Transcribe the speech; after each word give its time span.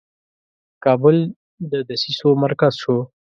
کابل 0.83 1.17
د 1.71 1.73
دسیسو 1.89 2.29
مرکز 2.43 2.73
شو. 2.81 2.97